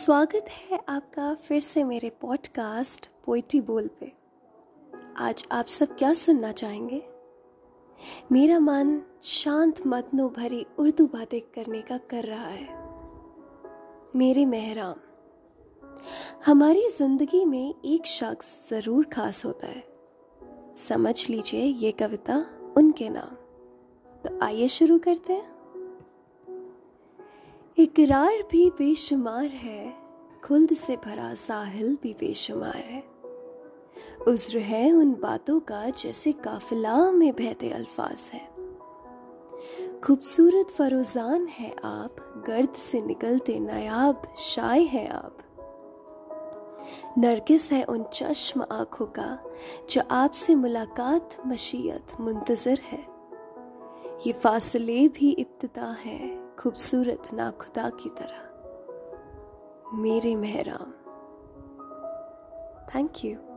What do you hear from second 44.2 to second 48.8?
शाय है आप। नरगिस है उन चश्म